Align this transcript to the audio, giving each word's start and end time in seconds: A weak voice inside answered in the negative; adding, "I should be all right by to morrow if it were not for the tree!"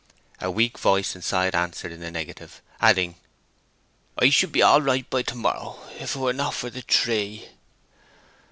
A 0.39 0.49
weak 0.49 0.79
voice 0.79 1.15
inside 1.15 1.53
answered 1.53 1.91
in 1.91 1.99
the 1.99 2.09
negative; 2.09 2.63
adding, 2.79 3.17
"I 4.17 4.31
should 4.31 4.51
be 4.51 4.63
all 4.63 4.81
right 4.81 5.07
by 5.07 5.21
to 5.21 5.35
morrow 5.35 5.79
if 5.99 6.15
it 6.15 6.19
were 6.19 6.33
not 6.33 6.55
for 6.55 6.71
the 6.71 6.81
tree!" 6.81 7.49